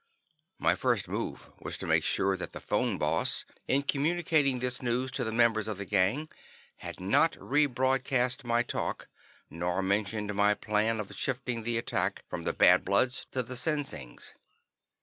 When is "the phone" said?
2.53-2.97